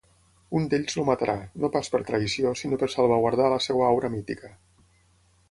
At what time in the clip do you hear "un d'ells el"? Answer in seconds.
0.59-1.05